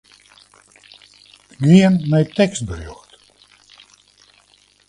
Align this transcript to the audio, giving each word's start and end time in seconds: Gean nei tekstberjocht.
Gean 1.67 1.95
nei 2.09 2.25
tekstberjocht. 2.35 3.11